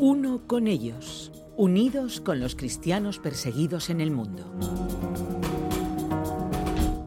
Uno 0.00 0.42
con 0.46 0.68
ellos, 0.68 1.32
unidos 1.56 2.20
con 2.20 2.38
los 2.38 2.54
cristianos 2.54 3.18
perseguidos 3.18 3.90
en 3.90 4.00
el 4.00 4.12
mundo. 4.12 4.44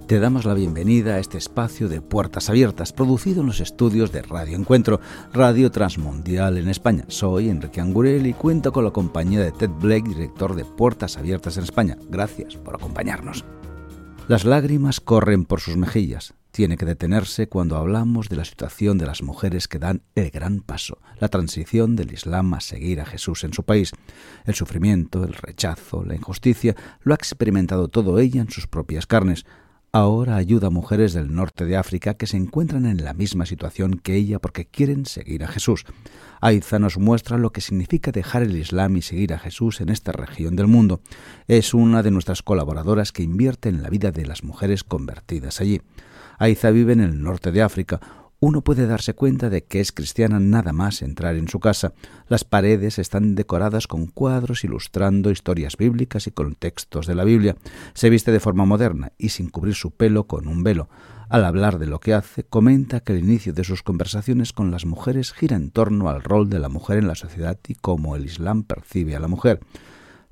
Te 0.07 0.19
damos 0.19 0.43
la 0.43 0.53
bienvenida 0.53 1.13
a 1.13 1.19
este 1.19 1.37
espacio 1.37 1.87
de 1.87 2.01
Puertas 2.01 2.49
Abiertas, 2.49 2.91
producido 2.91 3.39
en 3.39 3.47
los 3.47 3.61
estudios 3.61 4.11
de 4.11 4.23
Radio 4.23 4.57
Encuentro, 4.57 4.99
Radio 5.31 5.71
Transmundial 5.71 6.57
en 6.57 6.67
España. 6.67 7.05
Soy 7.07 7.47
Enrique 7.47 7.79
Angurel 7.79 8.27
y 8.27 8.33
cuento 8.33 8.73
con 8.73 8.83
la 8.83 8.91
compañía 8.91 9.39
de 9.39 9.53
Ted 9.53 9.71
Blake, 9.79 10.09
director 10.09 10.53
de 10.53 10.65
Puertas 10.65 11.15
Abiertas 11.15 11.55
en 11.55 11.63
España. 11.63 11.97
Gracias 12.09 12.57
por 12.57 12.75
acompañarnos. 12.75 13.45
Las 14.27 14.43
lágrimas 14.43 14.99
corren 14.99 15.45
por 15.45 15.61
sus 15.61 15.77
mejillas. 15.77 16.33
Tiene 16.51 16.77
que 16.77 16.85
detenerse 16.85 17.47
cuando 17.47 17.77
hablamos 17.77 18.29
de 18.29 18.35
la 18.35 18.45
situación 18.45 18.97
de 18.97 19.05
las 19.05 19.23
mujeres 19.23 19.67
que 19.67 19.79
dan 19.79 20.03
el 20.15 20.29
gran 20.29 20.59
paso, 20.59 20.99
la 21.19 21.29
transición 21.29 21.95
del 21.95 22.13
Islam 22.13 22.53
a 22.53 22.61
seguir 22.61 23.01
a 23.01 23.05
Jesús 23.05 23.43
en 23.43 23.53
su 23.53 23.63
país. 23.63 23.91
El 24.45 24.55
sufrimiento, 24.55 25.23
el 25.23 25.33
rechazo, 25.33 26.03
la 26.03 26.15
injusticia, 26.15 26.75
lo 27.01 27.13
ha 27.13 27.15
experimentado 27.15 27.87
todo 27.87 28.19
ella 28.19 28.41
en 28.41 28.49
sus 28.49 28.67
propias 28.67 29.07
carnes 29.07 29.45
ahora 29.93 30.37
ayuda 30.37 30.67
a 30.67 30.71
mujeres 30.71 31.13
del 31.13 31.33
norte 31.33 31.65
de 31.65 31.75
África 31.75 32.13
que 32.13 32.27
se 32.27 32.37
encuentran 32.37 32.85
en 32.85 33.03
la 33.03 33.13
misma 33.13 33.45
situación 33.45 33.95
que 33.95 34.15
ella 34.15 34.39
porque 34.39 34.65
quieren 34.65 35.05
seguir 35.05 35.43
a 35.43 35.47
Jesús. 35.47 35.85
Aiza 36.39 36.79
nos 36.79 36.97
muestra 36.97 37.37
lo 37.37 37.51
que 37.51 37.61
significa 37.61 38.11
dejar 38.11 38.43
el 38.43 38.55
Islam 38.55 38.97
y 38.97 39.01
seguir 39.01 39.33
a 39.33 39.39
Jesús 39.39 39.81
en 39.81 39.89
esta 39.89 40.11
región 40.11 40.55
del 40.55 40.67
mundo. 40.67 41.01
Es 41.47 41.73
una 41.73 42.03
de 42.03 42.11
nuestras 42.11 42.41
colaboradoras 42.41 43.11
que 43.11 43.23
invierte 43.23 43.69
en 43.69 43.83
la 43.83 43.89
vida 43.89 44.11
de 44.11 44.25
las 44.25 44.43
mujeres 44.43 44.83
convertidas 44.83 45.59
allí. 45.59 45.81
Aiza 46.41 46.71
vive 46.71 46.93
en 46.93 47.01
el 47.01 47.21
norte 47.21 47.51
de 47.51 47.61
África, 47.61 47.99
uno 48.39 48.63
puede 48.63 48.87
darse 48.87 49.13
cuenta 49.13 49.51
de 49.51 49.63
que 49.63 49.79
es 49.79 49.91
cristiana 49.91 50.39
nada 50.39 50.73
más 50.73 51.03
entrar 51.03 51.35
en 51.35 51.47
su 51.47 51.59
casa. 51.59 51.93
Las 52.29 52.43
paredes 52.43 52.97
están 52.97 53.35
decoradas 53.35 53.85
con 53.85 54.07
cuadros 54.07 54.63
ilustrando 54.63 55.29
historias 55.29 55.77
bíblicas 55.77 56.25
y 56.25 56.31
con 56.31 56.55
textos 56.55 57.05
de 57.05 57.13
la 57.13 57.25
Biblia. 57.25 57.57
Se 57.93 58.09
viste 58.09 58.31
de 58.31 58.39
forma 58.39 58.65
moderna 58.65 59.11
y 59.19 59.29
sin 59.29 59.49
cubrir 59.51 59.75
su 59.75 59.91
pelo 59.91 60.25
con 60.25 60.47
un 60.47 60.63
velo. 60.63 60.89
Al 61.29 61.45
hablar 61.45 61.77
de 61.77 61.85
lo 61.85 61.99
que 61.99 62.15
hace, 62.15 62.43
comenta 62.43 63.01
que 63.01 63.13
el 63.13 63.19
inicio 63.19 63.53
de 63.53 63.63
sus 63.63 63.83
conversaciones 63.83 64.51
con 64.51 64.71
las 64.71 64.87
mujeres 64.87 65.33
gira 65.33 65.55
en 65.55 65.69
torno 65.69 66.09
al 66.09 66.23
rol 66.23 66.49
de 66.49 66.57
la 66.57 66.69
mujer 66.69 66.97
en 66.97 67.07
la 67.07 67.13
sociedad 67.13 67.59
y 67.67 67.75
cómo 67.75 68.15
el 68.15 68.25
Islam 68.25 68.63
percibe 68.63 69.15
a 69.15 69.19
la 69.19 69.27
mujer. 69.27 69.59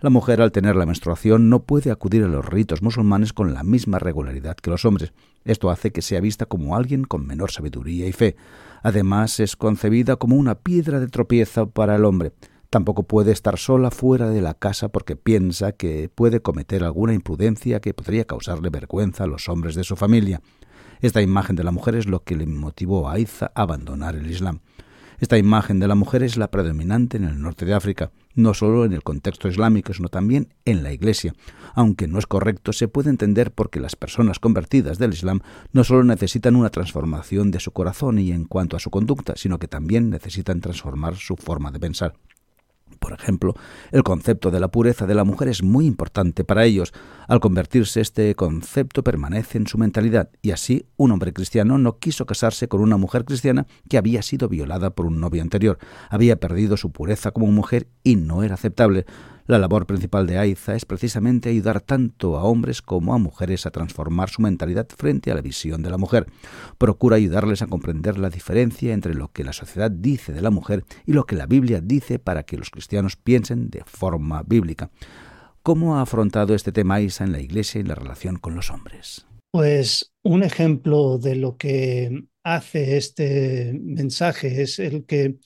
La 0.02 0.10
mujer 0.10 0.42
al 0.42 0.54
tener 0.54 0.78
la 0.78 0.86
menstruación 0.86 1.50
no 1.50 1.64
puede 1.64 1.92
acudir 1.92 2.24
a 2.24 2.30
los 2.30 2.46
ritos 2.46 2.82
musulmanes 2.82 3.34
con 3.34 3.54
la 3.54 3.64
misma 3.64 4.00
regularidad 4.00 4.56
que 4.56 4.70
los 4.70 4.86
hombres. 4.86 5.12
Esto 5.44 5.70
hace 5.70 5.92
que 5.92 6.02
sea 6.02 6.22
vista 6.22 6.46
como 6.46 6.78
alguien 6.78 7.04
con 7.04 7.28
menor 7.28 7.52
sabiduría 7.52 8.08
y 8.08 8.14
fe. 8.14 8.38
Además, 8.82 9.42
es 9.42 9.58
concebida 9.58 10.16
como 10.16 10.38
una 10.38 10.56
piedra 10.56 11.02
de 11.02 11.08
tropiezo 11.08 11.70
para 11.70 11.98
el 11.98 12.06
hombre. 12.06 12.32
Tampoco 12.70 13.04
puede 13.04 13.34
estar 13.34 13.58
sola 13.58 13.92
fuera 13.92 14.30
de 14.30 14.42
la 14.42 14.54
casa 14.54 14.88
porque 14.88 15.18
piensa 15.18 15.74
que 15.74 16.08
puede 16.08 16.42
cometer 16.42 16.86
alguna 16.86 17.14
imprudencia 17.14 17.82
que 17.82 17.94
podría 17.94 18.24
causarle 18.24 18.70
vergüenza 18.70 19.26
a 19.26 19.28
los 19.28 19.50
hombres 19.50 19.76
de 19.76 19.84
su 19.84 19.98
familia. 19.98 20.42
Esta 21.02 21.22
imagen 21.22 21.58
de 21.58 21.66
la 21.66 21.72
mujer 21.72 21.96
es 21.96 22.08
lo 22.08 22.24
que 22.24 22.38
le 22.38 22.46
motivó 22.46 23.10
a 23.10 23.14
Aiza 23.14 23.52
a 23.54 23.64
abandonar 23.64 24.16
el 24.16 24.32
Islam. 24.32 24.62
Esta 25.20 25.38
imagen 25.38 25.80
de 25.80 25.88
la 25.88 25.96
mujer 25.96 26.24
es 26.24 26.38
la 26.38 26.50
predominante 26.50 27.18
en 27.18 27.26
el 27.26 27.42
norte 27.42 27.66
de 27.66 27.74
África, 27.74 28.12
no 28.36 28.54
solo 28.54 28.86
en 28.86 28.94
el 28.94 29.04
contexto 29.04 29.50
islámico, 29.50 29.94
sino 29.94 30.08
también 30.08 30.54
en 30.64 30.82
la 30.82 30.94
Iglesia. 30.94 31.34
Aunque 31.76 32.08
no 32.08 32.20
es 32.20 32.26
correcto, 32.26 32.72
se 32.72 32.88
puede 32.88 33.10
entender 33.10 33.52
porque 33.52 33.82
las 33.82 33.98
personas 33.98 34.40
convertidas 34.40 34.98
del 34.98 35.14
Islam 35.14 35.42
no 35.74 35.84
solo 35.84 36.06
necesitan 36.06 36.56
una 36.56 36.70
transformación 36.70 37.52
de 37.52 37.60
su 37.60 37.72
corazón 37.72 38.18
y 38.18 38.32
en 38.32 38.46
cuanto 38.46 38.78
a 38.78 38.80
su 38.80 38.92
conducta, 38.92 39.34
sino 39.36 39.60
que 39.60 39.68
también 39.68 40.10
necesitan 40.10 40.62
transformar 40.62 41.18
su 41.18 41.36
forma 41.36 41.72
de 41.72 41.80
pensar. 41.80 42.14
Por 43.00 43.14
ejemplo, 43.14 43.54
el 43.92 44.04
concepto 44.04 44.52
de 44.52 44.60
la 44.60 44.70
pureza 44.70 45.06
de 45.06 45.16
la 45.16 45.24
mujer 45.24 45.48
es 45.48 45.64
muy 45.64 45.86
importante 45.86 46.44
para 46.44 46.66
ellos. 46.66 46.94
Al 47.28 47.40
convertirse 47.40 48.02
este 48.02 48.34
concepto 48.36 49.04
permanece 49.04 49.58
en 49.58 49.68
su 49.68 49.78
mentalidad 49.78 50.30
y 50.42 50.52
así 50.52 50.86
un 50.98 51.12
hombre 51.12 51.34
cristiano 51.34 51.78
no 51.78 52.00
quiso 52.00 52.26
casarse 52.26 52.68
con 52.68 52.82
una 52.82 52.98
mujer 52.98 53.26
cristiana 53.26 53.68
que 53.90 53.98
había 53.98 54.22
sido 54.22 54.50
violada 54.50 54.90
por 54.92 55.06
un 55.06 55.20
novio 55.20 55.42
anterior, 55.42 55.78
había 56.10 56.40
perdido 56.40 56.78
su 56.78 56.92
pureza 56.92 57.32
como 57.32 57.48
mujer 57.48 57.88
y 58.04 58.16
no 58.16 58.44
era 58.44 58.56
aceptable. 58.56 59.06
La 59.50 59.58
labor 59.58 59.88
principal 59.88 60.28
de 60.28 60.38
Aiza 60.38 60.76
es 60.76 60.86
precisamente 60.86 61.50
ayudar 61.50 61.82
tanto 61.82 62.38
a 62.38 62.44
hombres 62.44 62.84
como 62.84 63.16
a 63.16 63.18
mujeres 63.18 63.66
a 63.66 63.72
transformar 63.72 64.30
su 64.30 64.44
mentalidad 64.44 64.88
frente 64.96 65.32
a 65.32 65.34
la 65.34 65.42
visión 65.42 65.82
de 65.82 65.90
la 65.90 65.98
mujer. 65.98 66.28
Procura 66.78 67.16
ayudarles 67.16 67.64
a 67.64 67.66
comprender 67.66 68.20
la 68.20 68.30
diferencia 68.30 68.94
entre 68.94 69.16
lo 69.16 69.32
que 69.32 69.44
la 69.44 69.52
sociedad 69.52 69.90
dice 69.90 70.34
de 70.34 70.44
la 70.44 70.52
mujer 70.52 70.86
y 71.08 71.14
lo 71.14 71.24
que 71.24 71.36
la 71.36 71.48
Biblia 71.48 71.82
dice 71.82 72.20
para 72.20 72.44
que 72.44 72.58
los 72.58 72.70
cristianos 72.70 73.16
piensen 73.16 73.72
de 73.72 73.84
forma 73.86 74.44
bíblica. 74.44 74.92
¿Cómo 75.64 75.98
ha 75.98 76.04
afrontado 76.04 76.54
este 76.54 76.72
tema 76.72 76.94
Aiza 76.96 77.24
en 77.24 77.32
la 77.32 77.42
Iglesia 77.42 77.82
y 77.82 77.86
la 77.86 77.96
relación 77.96 78.36
con 78.36 78.54
los 78.54 78.70
hombres? 78.70 79.26
Pues 79.50 80.14
un 80.22 80.44
ejemplo 80.44 81.18
de 81.18 81.36
lo 81.36 81.58
que 81.58 82.24
hace 82.44 82.98
este 82.98 83.74
mensaje 83.82 84.62
es 84.62 84.78
el 84.78 85.06
que 85.08 85.40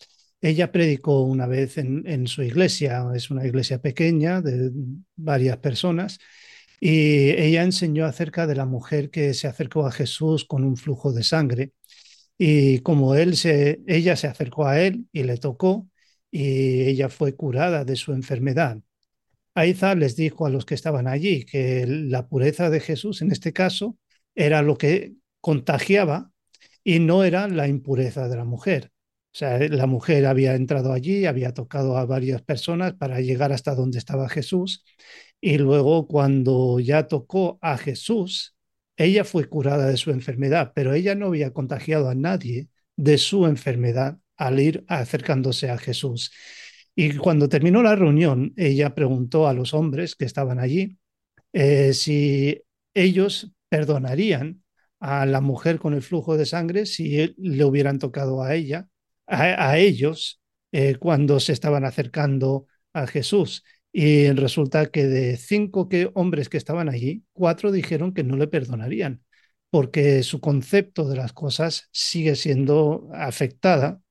ella 0.43 0.71
predicó 0.73 1.21
una 1.23 1.47
vez 1.47 1.77
en, 1.77 2.27
su 2.27 2.43
iglesia, 2.43 3.05
es 3.15 3.31
una 3.31 3.45
iglesia 3.47 3.81
pequeña 3.81 4.41
de 4.41 4.71
varias 5.15 5.57
personas, 5.57 6.19
y 6.79 7.31
ella 7.31 7.63
enseñó 7.63 8.05
acerca 8.05 8.45
de 8.47 8.55
la 8.55 8.65
mujer 8.65 9.09
que 9.09 9.33
se 9.33 9.47
acercó 9.47 9.87
a 9.87 9.91
Jesús 9.91 10.45
con 10.45 10.65
un 10.65 10.77
flujo 10.77 11.13
de 11.13 11.23
sangre. 11.23 11.71
Y 12.37 12.79
como 12.79 13.15
él 13.15 13.37
se, 13.37 13.81
ella 13.87 14.15
se 14.17 14.27
acercó 14.27 14.67
a 14.67 14.81
él 14.81 15.07
y 15.13 15.23
le 15.23 15.37
tocó, 15.37 15.89
y 16.31 16.81
ella 16.83 17.09
fue 17.09 17.35
curada 17.35 17.85
de 17.85 17.95
su 17.95 18.13
enfermedad. 18.13 18.79
Aiza 19.55 19.95
les 19.95 20.15
dijo 20.15 20.45
a 20.45 20.49
los 20.49 20.65
que 20.65 20.75
estaban 20.75 21.07
allí 21.07 21.45
que 21.45 21.85
la 21.87 22.27
pureza 22.27 22.69
de 22.69 22.79
Jesús, 22.81 23.21
en 23.21 23.31
este 23.31 23.53
caso, 23.53 23.97
era 24.35 24.61
lo 24.61 24.77
que 24.77 25.15
contagiaba 25.41 26.31
y 26.83 26.99
no 26.99 27.23
era 27.23 27.47
la 27.47 27.67
impureza 27.67 28.27
de 28.29 28.37
la 28.37 28.45
mujer. 28.45 28.92
O 29.33 29.35
sea, 29.35 29.57
la 29.59 29.87
mujer 29.87 30.25
había 30.27 30.53
entrado 30.55 30.93
allí, 30.93 31.25
había 31.25 31.53
tocado 31.53 31.97
a 31.97 32.05
varias 32.05 32.41
personas 32.43 32.93
para 32.93 33.19
llegar 33.19 33.51
hasta 33.51 33.73
donde 33.73 33.97
estaba 33.97 34.29
Jesús. 34.29 34.85
Y 35.41 35.57
luego 35.57 36.07
cuando 36.07 36.79
ya 36.79 37.07
tocó 37.07 37.57
a 37.61 37.77
Jesús, 37.77 38.55
ella 38.95 39.23
fue 39.23 39.45
curada 39.49 39.87
de 39.87 39.97
su 39.97 40.11
enfermedad, 40.11 40.71
pero 40.75 40.93
ella 40.93 41.15
no 41.15 41.27
había 41.27 41.51
contagiado 41.51 42.09
a 42.09 42.15
nadie 42.15 42.67
de 42.95 43.17
su 43.17 43.47
enfermedad 43.47 44.19
al 44.37 44.59
ir 44.59 44.85
acercándose 44.87 45.69
a 45.71 45.77
Jesús. 45.79 46.31
Y 46.95 47.17
cuando 47.17 47.49
terminó 47.49 47.81
la 47.81 47.95
reunión, 47.95 48.53
ella 48.55 48.93
preguntó 48.93 49.47
a 49.47 49.53
los 49.53 49.73
hombres 49.73 50.15
que 50.15 50.25
estaban 50.25 50.59
allí 50.59 50.99
eh, 51.53 51.93
si 51.93 52.61
ellos 52.93 53.51
perdonarían 53.69 54.63
a 54.99 55.25
la 55.25 55.41
mujer 55.41 55.79
con 55.79 55.93
el 55.93 56.01
flujo 56.01 56.37
de 56.37 56.45
sangre 56.45 56.85
si 56.85 57.33
le 57.37 57.65
hubieran 57.65 57.99
tocado 57.99 58.43
a 58.43 58.55
ella 58.55 58.87
a, 59.33 59.77
ellos 59.77 60.41
eh, 60.71 60.95
cuando 60.95 61.39
se 61.39 61.53
estaban 61.53 61.85
acercando 61.85 62.67
a 62.93 63.07
Jesús. 63.07 63.63
Y 63.91 64.31
resulta 64.31 64.87
que 64.87 65.05
de 65.05 65.37
cinco 65.37 65.87
que, 65.89 66.09
hombres 66.15 66.49
que 66.49 66.57
estaban 66.57 66.89
allí, 66.89 67.23
cuatro 67.33 67.71
dijeron 67.71 68.13
que 68.13 68.23
no 68.23 68.37
le 68.37 68.47
perdonarían, 68.47 69.23
porque 69.69 70.23
su 70.23 70.39
concepto 70.41 71.07
de 71.07 71.17
las 71.17 71.33
cosas 71.33 71.89
sigue 71.91 72.35
siendo 72.35 73.09
afectada 73.13 74.01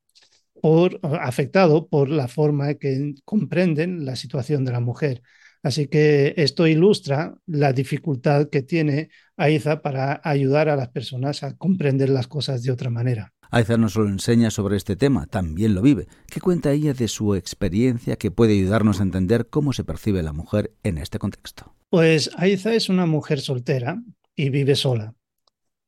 por, 0.63 1.01
afectado 1.03 1.89
por 1.89 2.11
la 2.11 2.29
forma 2.29 2.75
que 2.75 3.15
comprenden 3.25 4.05
la 4.07 4.17
situación 4.17 4.65
de 4.65 4.73
la 4.73 4.81
mujer. 4.81 5.23
Así 5.63 5.89
que 5.89 6.35
esto 6.37 6.67
ilustra 6.67 7.35
la 7.47 7.73
dificultad 7.73 8.49
que 8.51 8.63
tiene 8.63 9.11
Aiza 9.37 9.83
para 9.83 10.21
ayudar 10.25 10.69
a 10.69 10.77
las 10.77 10.89
personas 10.91 11.43
a 11.43 11.57
comprender 11.57 12.09
las 12.11 12.29
cosas 12.29 12.63
de 12.63 12.73
otra 12.73 12.91
manera. 12.91 13.33
Aiza 13.55 13.77
no 13.77 13.91
solo 13.91 14.09
enseña 14.09 14.51
sobre 14.51 14.79
este 14.79 14.97
tema, 14.97 15.27
también 15.27 15.75
lo 15.75 15.83
vive. 15.83 16.07
¿Qué 16.27 16.41
cuenta 16.41 16.73
ella 16.73 16.95
de 16.95 17.07
su 17.07 17.35
experiencia 17.35 18.17
que 18.17 18.31
puede 18.31 18.55
ayudarnos 18.55 18.99
a 18.99 19.03
entender 19.03 19.49
cómo 19.51 19.75
se 19.75 19.85
percibe 19.85 20.23
la 20.23 20.33
mujer 20.33 20.73
en 20.83 20.97
este 20.97 21.19
contexto? 21.19 21.75
Pues 21.91 22.31
Aiza 22.35 22.73
es 22.73 22.89
una 22.89 23.05
mujer 23.05 23.43
soltera 23.43 24.03
y 24.35 24.49
vive 24.49 24.75
sola. 24.75 25.15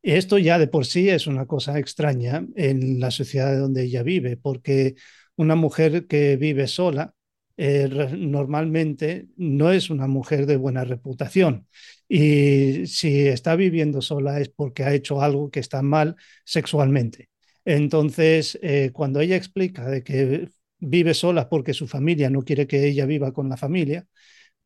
Esto 0.03 0.37
ya 0.37 0.59
de 0.59 0.67
por 0.67 0.85
sí 0.85 1.09
es 1.09 1.27
una 1.27 1.47
cosa 1.47 1.79
extraña 1.79 2.47
en 2.55 3.01
la 3.01 3.11
sociedad 3.11 3.59
donde 3.59 3.85
ella 3.85 4.03
vive, 4.03 4.37
porque 4.37 4.97
una 5.37 5.55
mujer 5.55 6.07
que 6.07 6.37
vive 6.37 6.67
sola 6.67 7.15
eh, 7.57 7.89
normalmente 8.15 9.29
no 9.39 9.73
es 9.73 9.89
una 9.89 10.07
mujer 10.07 10.45
de 10.45 10.59
buena 10.59 10.85
reputación. 10.85 11.67
Y 12.11 12.87
si 12.89 13.27
está 13.27 13.57
viviendo 13.57 14.03
sola 14.03 14.39
es 14.39 14.51
porque 14.51 14.85
ha 14.85 14.93
hecho 14.93 15.23
algo 15.23 15.51
que 15.51 15.61
está 15.61 15.81
mal 15.81 16.17
sexualmente. 16.45 17.31
Entonces, 17.65 18.59
eh, 18.63 18.91
cuando 18.93 19.21
ella 19.21 19.37
explica 19.37 19.87
de 19.89 20.03
que 20.03 20.49
vive 20.79 21.15
sola 21.15 21.49
porque 21.49 21.75
su 21.75 21.87
familia 21.89 22.31
no 22.31 22.43
quiere 22.43 22.67
que 22.67 22.87
ella 22.87 23.07
viva 23.07 23.33
con 23.33 23.49
la 23.49 23.57
familia, 23.57 24.07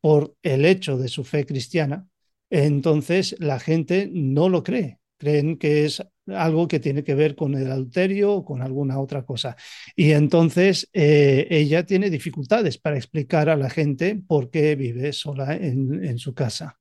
por 0.01 0.35
el 0.43 0.65
hecho 0.65 0.97
de 0.97 1.07
su 1.07 1.23
fe 1.23 1.45
cristiana, 1.45 2.07
entonces 2.49 3.35
la 3.39 3.59
gente 3.59 4.09
no 4.11 4.49
lo 4.49 4.63
cree. 4.63 4.99
Creen 5.17 5.57
que 5.57 5.85
es 5.85 6.01
algo 6.27 6.67
que 6.67 6.79
tiene 6.79 7.03
que 7.03 7.13
ver 7.15 7.35
con 7.35 7.53
el 7.55 7.69
adulterio 7.71 8.33
o 8.33 8.45
con 8.45 8.61
alguna 8.61 8.99
otra 8.99 9.25
cosa. 9.25 9.57
Y 9.95 10.11
entonces 10.11 10.89
eh, 10.93 11.47
ella 11.49 11.85
tiene 11.85 12.09
dificultades 12.09 12.77
para 12.77 12.97
explicar 12.97 13.49
a 13.49 13.57
la 13.57 13.69
gente 13.69 14.21
por 14.27 14.49
qué 14.49 14.75
vive 14.75 15.11
sola 15.13 15.55
en, 15.55 16.03
en 16.05 16.17
su 16.17 16.33
casa. 16.33 16.79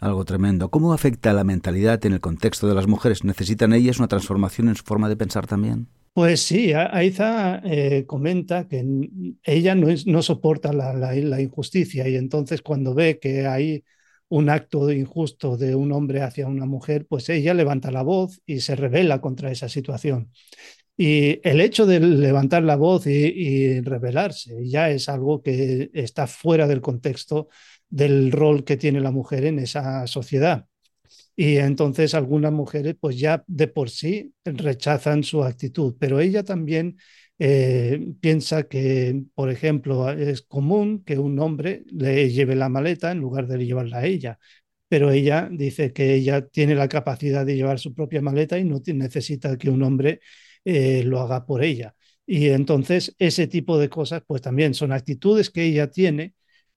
Algo 0.00 0.24
tremendo. 0.24 0.70
¿Cómo 0.70 0.92
afecta 0.92 1.32
la 1.32 1.44
mentalidad 1.44 2.04
en 2.06 2.12
el 2.12 2.20
contexto 2.20 2.68
de 2.68 2.74
las 2.74 2.86
mujeres? 2.86 3.24
¿Necesitan 3.24 3.72
ellas 3.72 3.98
una 3.98 4.08
transformación 4.08 4.68
en 4.68 4.76
su 4.76 4.84
forma 4.84 5.08
de 5.08 5.16
pensar 5.16 5.46
también? 5.46 5.88
Pues 6.12 6.42
sí, 6.42 6.72
Aiza 6.72 7.60
eh, 7.64 8.04
comenta 8.06 8.66
que 8.66 8.84
ella 9.44 9.74
no, 9.76 10.22
soporta 10.22 10.72
la, 10.72 10.92
la, 10.92 11.40
injusticia 11.40 12.08
y 12.08 12.16
entonces 12.16 12.62
cuando 12.62 12.94
ve 12.94 13.20
que 13.20 13.46
hay 13.46 13.84
un 14.28 14.48
acto 14.50 14.90
injusto 14.90 15.56
de 15.56 15.74
un 15.74 15.92
hombre 15.92 16.22
hacia 16.22 16.48
una 16.48 16.66
mujer, 16.66 17.06
pues 17.08 17.28
ella 17.28 17.54
levanta 17.54 17.90
la 17.92 18.02
voz 18.02 18.40
y 18.44 18.60
se 18.60 18.76
revela 18.76 19.20
contra 19.20 19.50
esa 19.52 19.68
situación. 19.68 20.32
Y 20.96 21.40
el 21.48 21.60
hecho 21.60 21.86
de 21.86 22.00
levantar 22.00 22.62
la 22.64 22.76
voz 22.76 23.06
y, 23.06 23.10
y 23.10 23.80
rebelarse 23.80 24.68
ya 24.68 24.90
es 24.90 25.08
algo 25.08 25.42
que 25.42 25.90
está 25.94 26.26
fuera 26.26 26.66
del 26.66 26.80
contexto 26.80 27.48
del 27.90 28.32
rol 28.32 28.64
que 28.64 28.76
tiene 28.76 29.00
la 29.00 29.10
mujer 29.10 29.44
en 29.46 29.58
esa 29.58 30.06
sociedad. 30.06 30.66
Y 31.36 31.56
entonces 31.56 32.14
algunas 32.14 32.52
mujeres 32.52 32.96
pues 33.00 33.18
ya 33.18 33.44
de 33.46 33.68
por 33.68 33.90
sí 33.90 34.34
rechazan 34.44 35.24
su 35.24 35.42
actitud, 35.42 35.96
pero 35.98 36.20
ella 36.20 36.44
también 36.44 36.98
eh, 37.38 38.12
piensa 38.20 38.64
que, 38.64 39.22
por 39.34 39.50
ejemplo, 39.50 40.10
es 40.10 40.42
común 40.42 41.02
que 41.04 41.18
un 41.18 41.38
hombre 41.38 41.84
le 41.90 42.30
lleve 42.30 42.54
la 42.56 42.68
maleta 42.68 43.10
en 43.12 43.18
lugar 43.20 43.46
de 43.48 43.64
llevarla 43.64 43.98
a 43.98 44.06
ella, 44.06 44.38
pero 44.88 45.10
ella 45.12 45.48
dice 45.50 45.92
que 45.92 46.14
ella 46.14 46.46
tiene 46.46 46.74
la 46.74 46.88
capacidad 46.88 47.46
de 47.46 47.56
llevar 47.56 47.78
su 47.78 47.94
propia 47.94 48.20
maleta 48.22 48.58
y 48.58 48.64
no 48.64 48.80
necesita 48.86 49.56
que 49.56 49.70
un 49.70 49.82
hombre 49.82 50.20
eh, 50.64 51.02
lo 51.04 51.20
haga 51.20 51.46
por 51.46 51.62
ella. 51.64 51.94
Y 52.26 52.48
entonces 52.50 53.14
ese 53.18 53.46
tipo 53.46 53.78
de 53.78 53.88
cosas 53.88 54.22
pues 54.26 54.42
también 54.42 54.74
son 54.74 54.92
actitudes 54.92 55.50
que 55.50 55.64
ella 55.64 55.90
tiene 55.90 56.34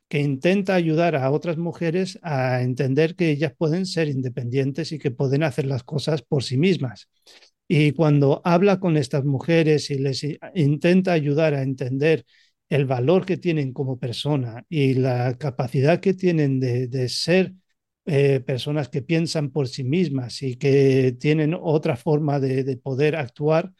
que 0.07 0.19
intenta 0.19 0.75
ayudar 0.75 1.15
a 1.15 1.31
otras 1.31 1.57
mujeres 1.57 2.19
a 2.21 2.61
entender 2.61 3.15
que 3.15 3.31
ellas 3.31 3.53
pueden 3.57 3.85
ser 3.85 4.09
independientes 4.09 4.91
y 4.91 4.99
que 4.99 5.11
pueden 5.11 5.43
hacer 5.43 5.65
las 5.65 5.83
cosas 5.83 6.21
por 6.21 6.43
sí 6.43 6.57
mismas. 6.57 7.09
Y 7.67 7.93
cuando 7.93 8.41
habla 8.45 8.79
con 8.79 8.97
estas 8.97 9.23
mujeres 9.25 9.89
y 9.89 9.97
les 9.97 10.23
intenta 10.53 11.13
ayudar 11.13 11.53
a 11.53 11.63
entender 11.63 12.25
el 12.69 12.85
valor 12.85 13.25
que 13.25 13.37
tienen 13.37 13.73
como 13.73 13.99
persona 13.99 14.65
y 14.69 14.95
la 14.95 15.37
capacidad 15.37 15.99
que 15.99 16.13
tienen 16.13 16.59
de, 16.59 17.09
ser 17.09 17.53
eh, 18.05 18.41
personas 18.41 18.89
que 18.89 19.01
piensan 19.01 19.51
por 19.51 19.67
sí 19.67 19.83
mismas 19.83 20.41
y 20.43 20.55
que 20.57 21.15
tienen 21.19 21.55
otra 21.59 21.95
forma 21.95 22.39
de, 22.39 22.63
de 22.63 22.77
poder 22.77 23.15
actuar, 23.15 23.71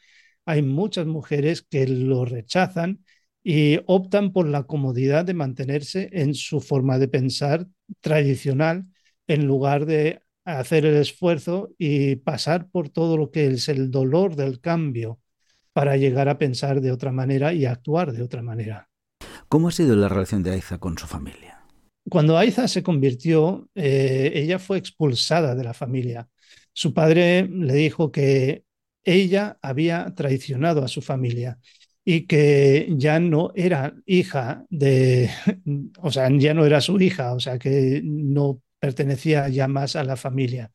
hay 0.46 0.62
muchas 0.62 1.06
mujeres 1.06 1.62
que 1.62 1.86
lo 1.86 2.24
rechazan 2.24 3.04
y 3.44 3.78
optan 3.86 4.32
por 4.32 4.48
la 4.48 4.62
comodidad 4.62 5.26
de 5.26 5.34
mantenerse 5.34 6.08
en 6.12 6.34
su 6.34 6.60
forma 6.60 6.98
de 6.98 7.08
pensar 7.08 7.66
tradicional 8.00 8.86
en 9.28 9.46
lugar 9.46 9.84
de 9.84 10.22
hacer 10.46 10.86
el 10.86 10.96
esfuerzo 10.96 11.70
y 11.78 12.16
pasar 12.16 12.68
por 12.70 12.88
todo 12.88 13.18
lo 13.18 13.30
que 13.30 13.46
es 13.46 13.68
el 13.68 13.90
dolor 13.90 14.34
del 14.34 14.60
cambio 14.60 15.20
para 15.74 15.96
llegar 15.96 16.28
a 16.28 16.38
pensar 16.38 16.80
de 16.80 16.90
otra 16.90 17.12
manera 17.12 17.52
y 17.52 17.66
actuar 17.66 18.12
de 18.12 18.22
otra 18.22 18.42
manera. 18.42 18.88
¿Cómo 19.48 19.68
ha 19.68 19.72
sido 19.72 19.94
la 19.94 20.08
relación 20.08 20.42
de 20.42 20.52
Aiza 20.52 20.78
con 20.78 20.96
su 20.96 21.06
familia? 21.06 21.60
Cuando 22.08 22.38
Aiza 22.38 22.66
se 22.66 22.82
convirtió, 22.82 23.68
eh, 23.74 24.32
ella 24.34 24.58
fue 24.58 24.78
expulsada 24.78 25.54
de 25.54 25.64
la 25.64 25.74
familia. 25.74 26.28
Su 26.72 26.94
padre 26.94 27.46
le 27.48 27.74
dijo 27.74 28.10
que 28.10 28.64
ella 29.02 29.58
había 29.60 30.14
traicionado 30.14 30.82
a 30.82 30.88
su 30.88 31.02
familia 31.02 31.58
y 32.04 32.26
que 32.26 32.88
ya 32.96 33.20
no 33.20 33.52
era 33.54 33.94
hija 34.06 34.64
de, 34.70 35.30
o 36.02 36.10
sea, 36.10 36.28
ya 36.38 36.54
no 36.54 36.66
era 36.66 36.80
su 36.80 37.00
hija, 37.00 37.34
o 37.34 37.40
sea, 37.40 37.58
que 37.58 38.00
no 38.04 38.60
pertenecía 38.78 39.48
ya 39.48 39.68
más 39.68 39.96
a 39.96 40.04
la 40.04 40.16
familia. 40.16 40.70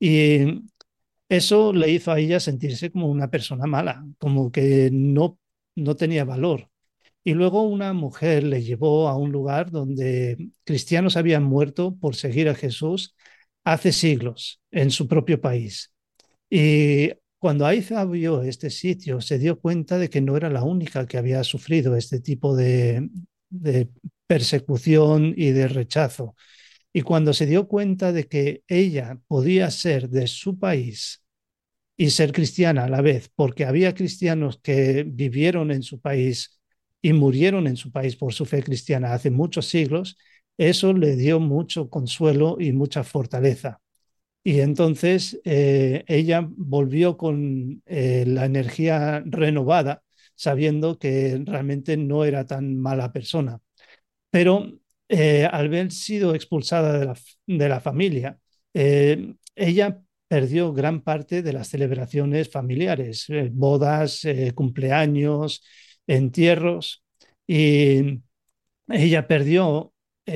Y 0.00 0.62
eso 1.28 1.72
le 1.72 1.90
hizo 1.90 2.12
a 2.12 2.18
ella 2.20 2.40
sentirse 2.40 2.90
como 2.90 3.08
una 3.08 3.30
persona 3.30 3.66
mala, 3.66 4.04
como 4.18 4.50
que 4.52 4.90
no, 4.92 5.38
no 5.74 5.96
tenía 5.96 6.24
valor. 6.24 6.70
Y 7.24 7.34
luego 7.34 7.62
una 7.62 7.92
mujer 7.94 8.44
le 8.44 8.62
llevó 8.62 9.08
a 9.08 9.16
un 9.16 9.32
lugar 9.32 9.70
donde 9.70 10.50
cristianos 10.64 11.16
habían 11.16 11.44
muerto 11.44 11.96
por 11.96 12.16
seguir 12.16 12.48
a 12.48 12.54
Jesús 12.54 13.16
hace 13.64 13.92
siglos 13.92 14.60
en 14.70 14.90
su 14.90 15.08
propio 15.08 15.40
país. 15.40 15.92
Y 16.50 17.12
cuando 17.38 17.66
Aiza 17.66 18.04
vio 18.04 18.42
este 18.42 18.70
sitio, 18.70 19.20
se 19.20 19.38
dio 19.38 19.60
cuenta 19.60 19.98
de 19.98 20.10
que 20.10 20.20
no 20.20 20.36
era 20.36 20.50
la 20.50 20.64
única 20.64 21.06
que 21.06 21.18
había 21.18 21.44
sufrido 21.44 21.96
este 21.96 22.20
tipo 22.20 22.56
de, 22.56 23.08
persecución 24.26 25.34
y 25.36 25.52
de 25.52 25.68
rechazo. 25.68 26.34
Y 26.92 27.02
cuando 27.02 27.32
se 27.34 27.46
dio 27.46 27.68
cuenta 27.68 28.12
de 28.12 28.24
que 28.28 28.62
ella 28.68 29.20
podía 29.28 29.70
ser 29.70 30.08
de 30.10 30.26
su 30.26 30.58
país 30.58 31.22
y 31.96 32.10
ser 32.10 32.32
cristiana 32.32 32.84
a 32.84 32.88
la 32.88 33.02
vez, 33.02 33.30
porque 33.34 33.64
había 33.64 33.94
cristianos 33.94 34.60
que 34.62 35.04
vivieron 35.04 35.70
en 35.72 35.82
su 35.82 36.00
país 36.00 36.60
y 37.02 37.12
murieron 37.12 37.66
en 37.66 37.76
su 37.76 37.92
país 37.92 38.16
por 38.16 38.34
su 38.34 38.46
fe 38.46 38.62
cristiana 38.62 39.14
hace 39.14 39.30
muchos 39.30 39.68
siglos, 39.68 40.18
eso 40.58 40.92
le 40.92 41.16
dio 41.16 41.40
mucho 41.40 41.90
consuelo 41.90 42.56
y 42.60 42.72
mucha 42.72 43.04
fortaleza. 43.04 43.80
Y 44.44 44.60
entonces 44.60 45.40
eh, 45.44 46.04
ella 46.06 46.48
volvió 46.56 47.16
con 47.16 47.82
eh, 47.86 48.24
la 48.26 48.46
energía 48.46 49.22
renovada, 49.26 50.02
sabiendo 50.34 50.98
que 50.98 51.42
realmente 51.44 51.96
no 51.96 52.24
era 52.24 52.46
tan 52.46 52.78
mala 52.78 53.12
persona. 53.12 53.60
Pero 54.30 54.72
eh, 55.08 55.46
al 55.46 55.66
haber 55.66 55.92
sido 55.92 56.34
expulsada 56.34 56.98
de 56.98 57.06
la, 57.06 57.16
de 57.46 57.68
la 57.68 57.80
familia, 57.80 58.38
ella 59.54 60.00
perdió 60.28 60.72
gran 60.72 61.00
parte 61.02 61.42
de 61.42 61.52
las 61.52 61.68
celebraciones 61.68 62.50
familiares, 62.50 63.26
bodas, 63.50 64.22
cumpleaños, 64.54 65.64
entierros, 66.06 67.04
y 67.46 68.20
ella 68.88 69.26
perdió 69.26 69.92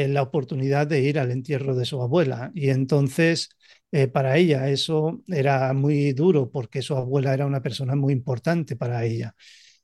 la 0.08 0.22
oportunidad 0.22 0.86
de 0.86 1.00
ir 1.02 1.18
al 1.18 1.30
entierro 1.30 1.74
de 1.74 1.84
su 1.84 2.00
abuela. 2.02 2.50
Y 2.54 2.70
entonces 2.70 3.50
eh, 3.92 4.08
para 4.08 4.36
ella 4.38 4.68
eso 4.70 5.22
era 5.28 5.72
muy 5.74 6.12
duro 6.12 6.50
porque 6.50 6.82
su 6.82 6.96
abuela 6.96 7.34
era 7.34 7.46
una 7.46 7.62
persona 7.62 7.94
muy 7.96 8.12
importante 8.12 8.76
para 8.76 9.04
ella. 9.04 9.34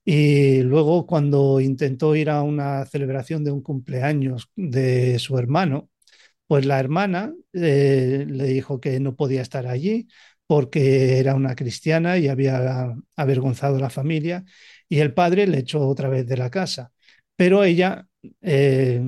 Y 0.05 0.63
luego 0.63 1.07
cuando 1.07 1.61
intentó 1.61 2.17
ir 2.17 2.31
a 2.31 2.43
una 2.43 2.87
celebración 2.87 3.45
de 3.45 3.53
un 3.53 3.63
cumpleaños 3.63 4.51
de 4.57 5.19
su 5.19 5.39
hermano, 5.39 5.91
pues 6.47 6.67
la 6.67 6.81
hermana 6.81 7.35
eh, 7.53 8.25
le 8.29 8.45
dijo 8.47 8.81
que 8.81 9.01
no 9.01 9.17
podía 9.17 9.43
estar 9.43 9.67
allí 9.67 10.09
porque 10.47 11.19
era 11.19 11.35
una 11.35 11.55
cristiana 11.55 12.19
y 12.19 12.29
había 12.29 12.95
avergonzado 13.17 13.77
a 13.77 13.81
la 13.81 13.91
familia 13.91 14.45
y 14.89 15.01
el 15.01 15.13
padre 15.15 15.47
le 15.47 15.59
echó 15.59 15.87
otra 15.87 16.09
vez 16.09 16.27
de 16.27 16.37
la 16.39 16.51
casa. 16.51 16.93
Pero 17.37 17.65
ella 17.65 18.07
eh, 18.43 19.01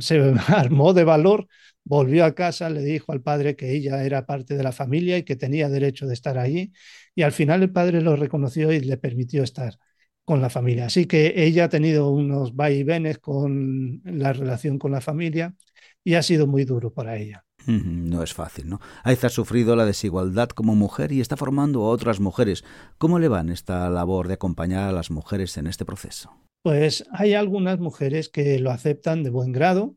se 0.00 0.34
armó 0.48 0.92
de 0.92 1.04
valor 1.04 1.46
volvió 1.84 2.24
a 2.24 2.34
casa, 2.34 2.70
le 2.70 2.82
dijo 2.82 3.12
al 3.12 3.20
padre 3.20 3.56
que 3.56 3.72
ella 3.72 4.02
era 4.04 4.26
parte 4.26 4.56
de 4.56 4.62
la 4.62 4.72
familia 4.72 5.18
y 5.18 5.22
que 5.22 5.36
tenía 5.36 5.68
derecho 5.68 6.06
de 6.06 6.14
estar 6.14 6.38
allí, 6.38 6.72
y 7.14 7.22
al 7.22 7.32
final 7.32 7.62
el 7.62 7.70
padre 7.70 8.00
lo 8.00 8.16
reconoció 8.16 8.72
y 8.72 8.80
le 8.80 8.96
permitió 8.96 9.42
estar 9.42 9.78
con 10.24 10.40
la 10.40 10.50
familia. 10.50 10.86
Así 10.86 11.06
que 11.06 11.34
ella 11.44 11.64
ha 11.64 11.68
tenido 11.68 12.10
unos 12.10 12.56
vaivenes 12.56 13.18
con 13.18 14.00
la 14.04 14.32
relación 14.32 14.78
con 14.78 14.92
la 14.92 15.02
familia 15.02 15.54
y 16.02 16.14
ha 16.14 16.22
sido 16.22 16.46
muy 16.46 16.64
duro 16.64 16.92
para 16.92 17.16
ella. 17.18 17.44
No 17.66 18.22
es 18.22 18.34
fácil, 18.34 18.68
¿no? 18.68 18.80
Aiza 19.04 19.28
ha 19.28 19.30
sufrido 19.30 19.74
la 19.74 19.86
desigualdad 19.86 20.50
como 20.50 20.74
mujer 20.74 21.12
y 21.12 21.20
está 21.20 21.36
formando 21.36 21.84
a 21.84 21.88
otras 21.88 22.20
mujeres. 22.20 22.62
¿Cómo 22.98 23.18
le 23.18 23.28
van 23.28 23.48
esta 23.48 23.88
labor 23.88 24.28
de 24.28 24.34
acompañar 24.34 24.88
a 24.88 24.92
las 24.92 25.10
mujeres 25.10 25.56
en 25.56 25.66
este 25.66 25.84
proceso? 25.86 26.30
Pues 26.64 27.04
hay 27.12 27.34
algunas 27.34 27.78
mujeres 27.78 28.30
que 28.30 28.58
lo 28.58 28.72
aceptan 28.72 29.22
de 29.22 29.30
buen 29.30 29.52
grado 29.52 29.96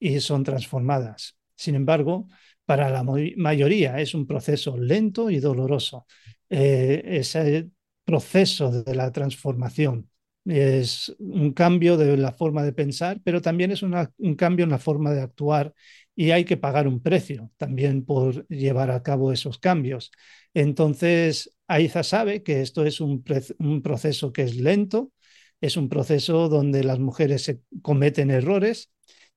y 0.00 0.20
son 0.20 0.44
transformadas. 0.44 1.38
Sin 1.56 1.76
embargo, 1.76 2.28
para 2.66 2.90
la 2.90 3.04
mayoría 3.36 4.00
es 4.00 4.14
un 4.14 4.26
proceso 4.26 4.76
lento 4.78 5.30
y 5.30 5.38
doloroso. 5.40 6.06
Eh, 6.50 7.02
ese 7.06 7.70
proceso 8.04 8.70
de 8.82 8.94
la 8.96 9.12
transformación 9.12 10.10
es 10.44 11.14
un 11.20 11.52
cambio 11.52 11.96
de 11.96 12.16
la 12.16 12.32
forma 12.32 12.64
de 12.64 12.72
pensar, 12.72 13.20
pero 13.24 13.40
también 13.42 13.70
es 13.70 13.82
un 13.84 14.34
cambio 14.36 14.64
en 14.64 14.70
la 14.70 14.78
forma 14.78 15.12
de 15.12 15.20
actuar 15.22 15.74
y 16.16 16.32
hay 16.32 16.44
que 16.44 16.56
pagar 16.56 16.88
un 16.88 17.00
precio 17.02 17.50
también 17.58 18.04
por 18.04 18.46
llevar 18.48 18.90
a 18.90 19.02
cabo 19.04 19.32
esos 19.32 19.58
cambios. 19.58 20.10
Entonces, 20.54 21.54
Aiza 21.68 22.02
sabe 22.02 22.42
que 22.42 22.60
esto 22.62 22.84
es 22.84 23.00
un, 23.00 23.24
un 23.60 23.82
proceso 23.82 24.32
que 24.32 24.42
es 24.42 24.56
lento, 24.56 25.12
es 25.60 25.76
un 25.76 25.88
proceso 25.88 26.48
donde 26.48 26.84
las 26.84 26.98
mujeres 26.98 27.42
se 27.44 27.60
cometen 27.82 28.30
errores, 28.30 28.90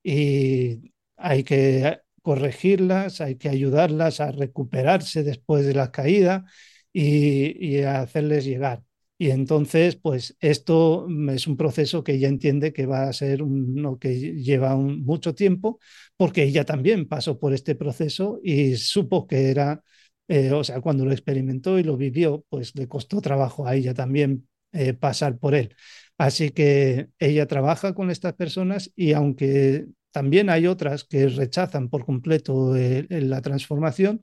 y 0.04 0.94
hay 1.18 1.44
que 1.44 2.00
corregirlas, 2.22 3.22
hay 3.22 3.36
que 3.36 3.50
ayudarlas 3.50 4.20
a 4.20 4.32
recuperarse 4.32 5.24
después 5.24 5.66
de 5.66 5.74
la 5.74 5.92
caída 5.92 6.46
y, 6.94 7.76
y 7.78 7.82
hacerles 7.84 8.46
llegar. 8.46 8.84
Y 9.18 9.30
entonces, 9.30 9.96
pues 9.98 10.36
esto 10.40 11.08
es 11.30 11.46
un 11.48 11.56
proceso 11.56 12.04
que 12.04 12.14
ella 12.14 12.28
entiende 12.28 12.74
que 12.74 12.88
va 12.88 13.04
a 13.08 13.14
ser 13.14 13.44
uno 13.44 14.00
que 14.00 14.20
lleva 14.42 14.76
mucho 14.76 15.36
tiempo, 15.36 15.80
porque 16.18 16.44
ella 16.44 16.66
también 16.66 17.08
pasó 17.08 17.40
por 17.40 17.54
este 17.54 17.76
proceso 17.76 18.40
y 18.44 18.76
supo 18.78 19.28
que 19.28 19.52
era, 19.52 19.84
eh, 20.28 20.52
o 20.52 20.64
sea, 20.64 20.82
cuando 20.82 21.06
lo 21.06 21.12
experimentó 21.12 21.78
y 21.78 21.84
lo 21.84 21.98
vivió, 21.98 22.44
pues 22.50 22.76
le 22.76 22.88
costó 22.88 23.22
trabajo 23.22 23.68
a 23.68 23.76
ella 23.76 23.94
también 23.94 24.48
eh, 24.72 24.94
pasar 24.94 25.38
por 25.38 25.54
él. 25.54 25.76
Así 26.22 26.52
que 26.52 27.10
ella 27.18 27.48
trabaja 27.48 27.96
con 27.96 28.12
estas 28.12 28.34
personas 28.34 28.92
y 28.96 29.14
aunque 29.14 29.88
también 30.12 30.52
hay 30.52 30.68
otras 30.68 31.04
que 31.04 31.28
rechazan 31.28 31.90
por 31.90 32.06
completo 32.06 32.76
eh, 32.76 33.08
la 33.10 33.42
transformación 33.42 34.22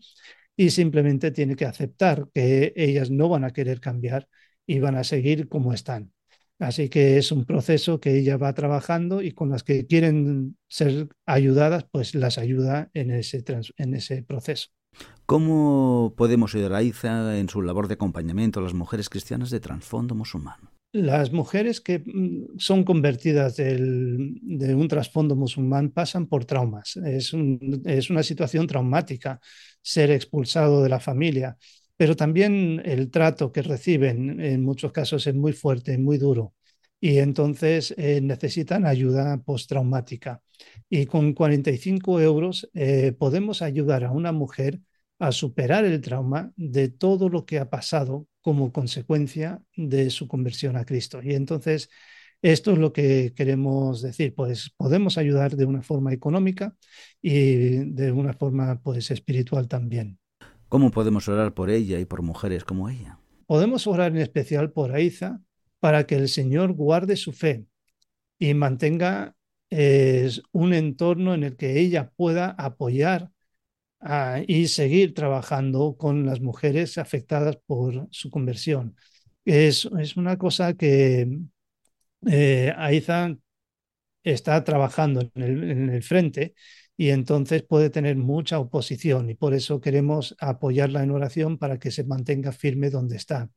y 0.57 0.71
simplemente 0.71 1.33
tiene 1.33 1.57
que 1.57 1.65
aceptar 1.65 2.29
que 2.33 2.73
ellas 2.77 3.11
no 3.11 3.29
van 3.29 3.43
a 3.43 3.51
querer 3.51 3.81
cambiar 3.81 4.29
y 4.65 4.79
van 4.79 4.95
a 4.95 5.03
seguir 5.03 5.49
como 5.49 5.73
están. 5.73 6.13
Así 6.61 6.89
que 6.89 7.19
es 7.19 7.33
un 7.33 7.45
proceso 7.45 7.99
que 7.99 8.17
ella 8.17 8.37
va 8.37 8.55
trabajando 8.55 9.21
y 9.21 9.33
con 9.33 9.51
las 9.51 9.65
que 9.65 9.89
quieren 9.89 10.57
ser 10.69 11.09
ayudadas, 11.27 11.85
pues 11.91 12.15
las 12.15 12.39
ayuda 12.39 12.91
en 12.95 13.11
ese, 13.11 13.43
en 13.77 13.95
ese 13.95 14.23
proceso. 14.23 14.69
¿Cómo 15.27 16.15
podemos 16.17 16.55
ayudar 16.55 16.75
a 16.75 16.83
Isa 16.85 17.37
en 17.41 17.49
su 17.49 17.61
labor 17.61 17.89
de 17.89 17.95
acompañamiento 17.95 18.61
a 18.61 18.63
las 18.63 18.75
mujeres 18.75 19.09
cristianas 19.09 19.51
de 19.51 19.59
trasfondo 19.59 20.15
musulmán? 20.15 20.78
Las 20.93 21.33
mujeres 21.33 21.81
que 21.81 21.99
mm, 21.99 22.59
son 22.59 22.85
convertidas 22.85 23.57
de 23.57 24.75
un 24.75 24.89
trasfondo 24.89 25.37
musulmán 25.37 25.91
pasan 25.91 26.27
por 26.27 26.45
traumas. 26.45 26.97
Es, 26.97 27.33
una 27.35 28.23
situación 28.23 28.67
traumática 28.67 29.41
ser 29.83 30.11
expulsado 30.11 30.83
de 30.83 30.89
la 30.89 31.01
familia 31.01 31.57
pero 31.99 32.15
también 32.15 32.81
el 32.85 33.11
trato 33.11 33.51
que 33.53 33.61
reciben 33.61 34.41
en 34.41 34.63
muchos 34.63 34.93
casos 34.93 35.27
es 35.27 35.35
muy 35.35 35.53
fuerte, 35.53 35.99
muy 35.99 36.17
duro, 36.17 36.55
y 37.01 37.19
entonces 37.19 37.93
eh, 37.99 38.21
necesitan 38.23 38.87
ayuda 38.87 39.43
postraumática. 39.43 40.41
Y 40.89 41.07
con 41.07 41.33
45 41.35 42.21
euros 42.21 42.71
eh, 42.73 43.13
podemos 43.19 43.63
ayudar 43.63 44.05
a 44.05 44.13
una 44.13 44.31
mujer 44.31 44.81
a 45.19 45.33
superar 45.33 45.85
el 45.85 46.01
trauma 46.01 46.53
de 46.57 46.89
todo 46.89 47.29
lo 47.29 47.45
que 47.45 47.59
ha 47.59 47.69
pasado 47.69 48.27
como 48.41 48.73
consecuencia 48.73 49.61
de 49.77 50.11
su 50.11 50.29
conversión 50.29 50.77
a 50.77 50.85
Cristo. 50.85 51.21
Y 51.23 51.35
entonces, 51.35 51.91
esto 52.41 52.73
es 52.73 52.79
lo 52.79 52.93
que 52.93 53.33
queremos 53.35 54.01
decir, 54.01 54.35
pues 54.35 54.71
podemos 54.77 55.19
ayudar 55.19 55.57
de 55.57 55.65
una 55.65 55.83
forma 55.83 56.13
económica 56.13 56.77
y 57.21 57.91
de 57.91 58.13
una 58.13 58.33
forma 58.33 58.81
pues 58.83 59.11
espiritual 59.11 59.67
también. 59.67 60.19
¿Cómo 60.69 60.91
podemos 60.91 61.29
orar 61.29 61.55
por 61.55 61.71
ella 61.71 61.99
y 61.99 62.05
por 62.05 62.23
mujeres 62.23 62.65
como 62.65 62.89
ella? 62.89 63.19
Podemos 63.47 63.87
orar 63.87 64.13
en 64.13 64.19
especial 64.19 64.71
por 64.71 64.93
Aiza 64.93 65.41
para 65.81 66.07
que 66.07 66.15
el 66.15 66.29
Señor 66.29 66.73
guarde 66.73 67.17
su 67.17 67.33
fe 67.33 67.67
y 68.39 68.55
mantenga 68.55 69.35
eh, 69.71 70.31
un 70.53 70.75
entorno 70.75 71.35
en 71.35 71.45
el 71.45 71.57
que 71.57 71.81
ella 71.81 72.13
pueda 72.17 72.51
apoyar 72.51 73.31
y 74.47 74.69
seguir 74.69 75.15
trabajando 75.15 75.97
con 75.97 76.25
las 76.27 76.41
mujeres 76.41 76.99
afectadas 76.99 77.57
por 77.67 78.09
su 78.11 78.31
conversión. 78.31 78.97
Es, 79.45 79.89
es 79.99 80.17
una 80.17 80.37
cosa 80.39 80.75
que 80.75 81.27
eh, 82.27 82.73
Aiza 82.77 83.37
está 84.23 84.65
trabajando 84.65 85.31
en 85.35 85.43
el, 85.43 85.71
en 85.71 85.91
el 85.91 86.03
frente 86.03 86.55
y 86.97 87.11
entonces 87.11 87.63
puede 87.63 87.91
tener 87.91 88.17
mucha 88.17 88.59
oposición 88.59 89.31
y 89.31 89.35
por 89.35 89.55
eso 89.55 89.81
queremos 89.81 90.37
apoyarla 90.41 91.03
en 91.03 91.13
oración 91.13 91.59
para 91.59 91.79
que 91.79 91.91
se 91.91 92.05
mantenga 92.05 92.53
firme 92.53 92.91
donde 92.91 93.17
está. 93.17 93.51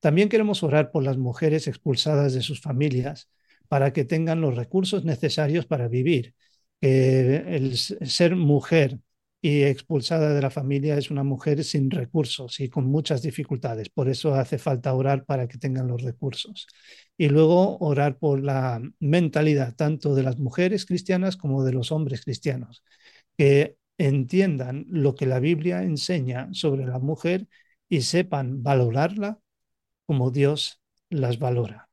También 0.00 0.28
queremos 0.28 0.62
orar 0.62 0.90
por 0.92 1.02
las 1.04 1.18
mujeres 1.18 1.66
expulsadas 1.68 2.34
de 2.34 2.42
sus 2.42 2.60
familias 2.60 3.30
para 3.68 3.92
que 3.92 4.04
tengan 4.04 4.40
los 4.40 4.56
recursos 4.56 5.04
necesarios 5.04 5.66
para 5.66 5.88
vivir. 5.88 6.34
el 6.80 7.76
ser 7.76 8.36
mujer 8.36 9.00
y 9.40 9.62
expulsada 9.62 10.34
de 10.34 10.40
la 10.40 10.50
familia 10.50 10.96
es 10.96 11.10
una 11.10 11.22
mujer 11.22 11.62
sin 11.62 11.90
recursos 11.90 12.58
y 12.60 12.68
con 12.68 12.86
muchas 12.86 13.22
dificultades. 13.22 13.90
Por 13.90 14.08
eso 14.08 14.34
hace 14.34 14.58
falta 14.58 14.94
orar 14.94 15.24
para 15.24 15.46
que 15.46 15.58
tengan 15.58 15.88
los 15.88 16.02
recursos. 16.02 16.66
Y 17.16 17.28
luego 17.28 17.78
orar 17.78 18.18
por 18.18 18.42
la 18.42 18.80
mentalidad 18.98 19.74
tanto 19.76 20.14
de 20.14 20.22
las 20.22 20.38
mujeres 20.38 20.86
cristianas 20.86 21.36
como 21.36 21.64
de 21.64 21.72
los 21.72 21.92
hombres 21.92 22.24
cristianos, 22.24 22.82
que 23.36 23.76
entiendan 23.98 24.86
lo 24.88 25.14
que 25.14 25.26
la 25.26 25.38
Biblia 25.38 25.82
enseña 25.82 26.48
sobre 26.52 26.86
la 26.86 26.98
mujer 26.98 27.46
y 27.88 28.02
sepan 28.02 28.62
valorarla 28.62 29.38
como 30.06 30.30
Dios 30.30 30.80
las 31.08 31.38
valora. 31.38 31.88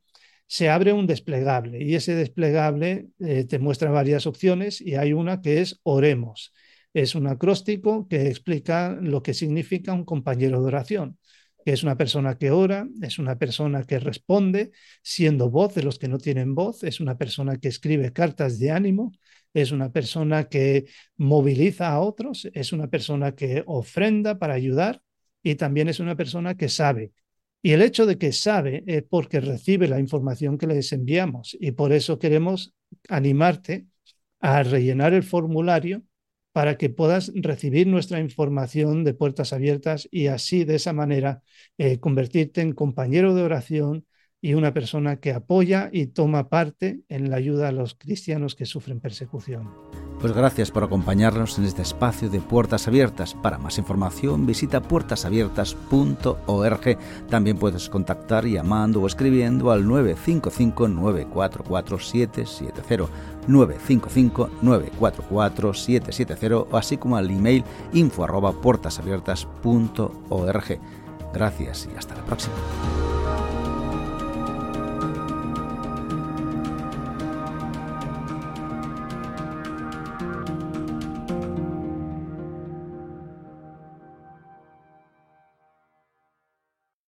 se 0.48 0.70
abre 0.70 0.94
un 0.94 1.08
desplegable 1.08 1.84
y 1.84 1.96
ese 1.96 2.16
desplegable 2.16 3.08
eh, 3.20 3.46
te 3.46 3.60
muestra 3.60 3.90
varias 3.92 4.28
opciones 4.28 4.82
y 4.82 4.96
hay 4.96 5.14
una 5.14 5.42
que 5.42 5.62
es 5.62 5.80
oremos. 5.84 6.54
Es 6.94 7.16
un 7.16 7.28
acróstico 7.28 8.08
que 8.08 8.28
explica 8.28 8.98
lo 9.02 9.22
que 9.22 9.34
significa 9.34 9.94
un 9.94 10.06
compañero 10.06 10.62
de 10.62 10.68
oración, 10.68 11.18
que 11.66 11.74
es 11.74 11.84
una 11.84 11.98
persona 11.98 12.38
que 12.38 12.52
ora, 12.52 12.88
es 13.02 13.20
una 13.20 13.38
persona 13.38 13.84
que 13.84 14.00
responde 14.00 14.72
siendo 15.02 15.50
voz 15.50 15.74
de 15.76 15.84
los 15.84 16.00
que 16.00 16.08
no 16.08 16.20
tienen 16.20 16.56
voz, 16.56 16.84
es 16.84 17.00
una 17.00 17.18
persona 17.18 17.58
que 17.58 17.68
escribe 17.68 18.14
cartas 18.14 18.60
de 18.60 18.72
ánimo, 18.72 19.12
es 19.54 19.72
una 19.72 19.92
persona 19.92 20.48
que 20.48 20.86
moviliza 21.18 21.90
a 21.90 22.00
otros, 22.00 22.48
es 22.54 22.72
una 22.72 22.88
persona 22.88 23.36
que 23.36 23.64
ofrenda 23.66 24.38
para 24.38 24.54
ayudar 24.54 25.02
y 25.42 25.56
también 25.56 25.90
es 25.90 26.00
una 26.00 26.16
persona 26.16 26.56
que 26.56 26.70
sabe 26.70 27.12
y 27.66 27.72
el 27.72 27.82
hecho 27.82 28.06
de 28.06 28.20
que 28.20 28.32
sabe 28.32 28.84
es 28.86 29.02
porque 29.02 29.40
recibe 29.40 29.88
la 29.88 30.00
información 30.00 30.60
que 30.60 30.68
les 30.68 30.94
enviamos 30.94 31.58
y 31.60 31.72
por 31.72 31.94
eso 31.94 32.20
queremos 32.20 32.76
animarte 33.10 33.88
a 34.40 34.62
rellenar 34.62 35.16
el 35.16 35.24
formulario 35.24 36.04
para 36.52 36.78
que 36.78 36.92
puedas 36.92 37.32
recibir 37.34 37.88
nuestra 37.88 38.20
información 38.20 39.04
de 39.04 39.16
puertas 39.16 39.52
abiertas 39.52 40.08
y 40.12 40.28
así 40.28 40.64
de 40.64 40.76
esa 40.76 40.94
manera 40.94 41.42
eh, 41.80 42.00
convertirte 42.00 42.62
en 42.62 42.74
compañero 42.74 43.34
de 43.34 43.42
oración 43.42 44.06
y 44.42 44.54
una 44.54 44.72
persona 44.72 45.20
que 45.20 45.32
apoya 45.32 45.90
y 45.92 46.06
toma 46.06 46.50
parte 46.50 47.00
en 47.10 47.32
la 47.32 47.38
ayuda 47.38 47.70
a 47.70 47.72
los 47.72 47.96
cristianos 47.96 48.54
que 48.54 48.68
sufren 48.68 49.00
persecución. 49.00 49.72
Pues 50.26 50.36
gracias 50.36 50.72
por 50.72 50.84
acompañarnos 50.84 51.60
en 51.60 51.66
este 51.66 51.84
espacio 51.84 52.32
de 52.32 52.40
Puertas 52.40 52.88
Abiertas. 52.88 53.36
Para 53.36 53.60
más 53.60 53.78
información 53.78 54.48
visita 54.48 54.82
puertasabiertas.org. 54.82 56.98
También 57.30 57.60
puedes 57.60 57.90
contactar 57.90 58.48
llamando 58.48 59.04
o 59.04 59.08
escribiendo 59.08 59.70
al 59.70 59.88
955 59.88 60.88
944 60.88 62.00
770 62.00 63.06
955 63.48 64.50
944 64.64 65.74
770 65.76 66.76
así 66.76 66.98
como 66.98 67.18
al 67.18 67.30
email 67.30 67.64
info 67.94 68.24
arroba 68.24 68.52
puertasabiertas.org. 68.52 70.80
Gracias 71.36 71.88
y 71.94 71.96
hasta 71.96 72.16
la 72.16 72.26
próxima. 72.26 72.56